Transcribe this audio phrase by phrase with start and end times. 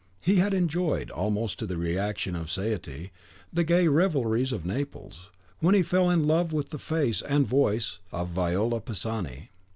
[0.19, 3.11] He had enjoyed, almost to the reaction of satiety,
[3.53, 7.99] the gay revelries of Naples, when he fell in love with the face and voice
[8.11, 9.51] of Viola Pisani.